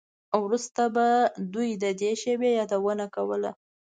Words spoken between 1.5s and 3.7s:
دوی د دې شیبې یادونه کوله